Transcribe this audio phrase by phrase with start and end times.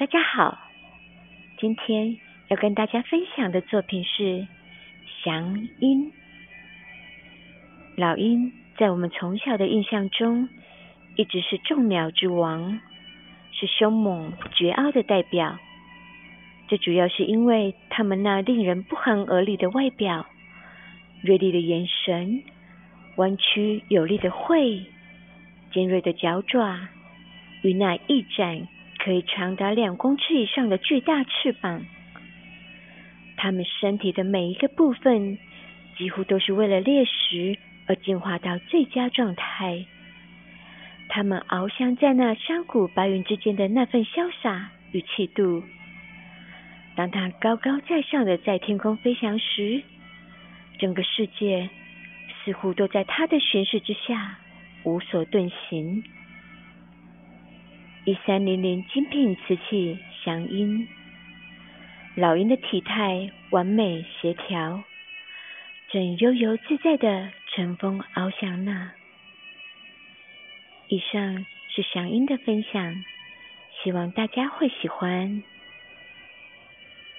[0.00, 0.58] 大家好，
[1.58, 2.16] 今天
[2.48, 4.48] 要跟大家分享的作品是
[5.22, 6.10] 祥鹰。
[7.96, 10.48] 老鹰在我们从小的印象中，
[11.16, 12.80] 一直是众鸟之王，
[13.52, 15.58] 是凶猛绝傲的代表。
[16.68, 20.24] 这主要是因为它们那令人不寒而栗的外表、
[21.20, 22.42] 锐利的眼神、
[23.16, 24.86] 弯曲有力的喙、
[25.74, 26.88] 尖锐的脚爪
[27.60, 28.66] 与那一展
[29.02, 31.82] 可以长达两公尺以上的巨大翅膀。
[33.36, 35.38] 它们身体的每一个部分，
[35.96, 39.86] 几乎都是为了猎食而进化到最佳状态。
[41.08, 45.64] 它们翱翔在那山谷白云之间的那份潇洒与气度。
[46.94, 49.82] 当它高高在上的在天空飞翔时，
[50.78, 51.70] 整个世界
[52.44, 54.38] 似乎都在它的巡视之下
[54.84, 56.04] 无所遁形。
[58.06, 60.88] 一三零零精品瓷器祥鹰，
[62.14, 64.82] 老鹰的体态完美协调，
[65.90, 68.92] 正悠游自在的乘风翱翔呢。
[70.88, 73.04] 以上是祥鹰的分享，
[73.82, 75.42] 希望大家会喜欢。